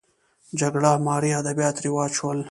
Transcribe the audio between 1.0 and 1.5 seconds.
مارۍ